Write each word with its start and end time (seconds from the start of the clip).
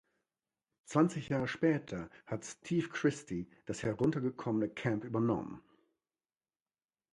Zwanzig 0.85 1.29
Jahre 1.29 1.47
später 1.47 2.09
hat 2.25 2.43
Steve 2.43 2.89
Christy 2.89 3.47
das 3.67 3.83
heruntergekommene 3.83 4.67
Camp 4.73 5.03
übernommen. 5.03 5.61